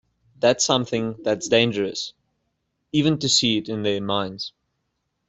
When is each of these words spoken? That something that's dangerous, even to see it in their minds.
That 0.39 0.63
something 0.63 1.17
that's 1.21 1.47
dangerous, 1.47 2.13
even 2.91 3.19
to 3.19 3.29
see 3.29 3.59
it 3.59 3.69
in 3.69 3.83
their 3.83 4.01
minds. 4.01 4.51